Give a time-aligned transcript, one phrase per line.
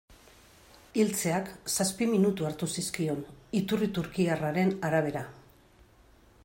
[1.01, 3.21] Hiltzeak zazpi minutu hartu zizkion,
[3.61, 5.25] iturri turkiarraren arabera.